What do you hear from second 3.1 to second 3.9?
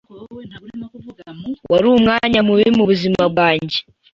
bwanjye.